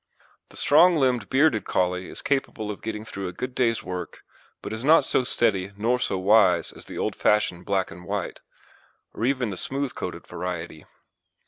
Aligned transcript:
The 0.49 0.57
strong 0.57 0.95
limbed 0.95 1.29
bearded 1.29 1.65
Collie 1.65 2.09
is 2.09 2.23
capable 2.23 2.71
of 2.71 2.81
getting 2.81 3.05
through 3.05 3.27
a 3.27 3.31
good 3.33 3.53
day's 3.53 3.83
work, 3.83 4.23
but 4.63 4.73
is 4.73 4.83
not 4.83 5.05
so 5.05 5.23
steady 5.23 5.73
nor 5.77 5.99
so 5.99 6.17
wise 6.17 6.71
as 6.71 6.85
the 6.85 6.97
old 6.97 7.15
fashioned 7.15 7.67
black 7.67 7.91
and 7.91 8.05
white, 8.05 8.39
or 9.13 9.25
even 9.25 9.51
the 9.51 9.57
smooth 9.57 9.93
coated 9.93 10.25
variety. 10.25 10.87